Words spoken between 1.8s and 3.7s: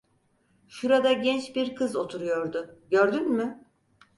oturuyordu, gördün mü?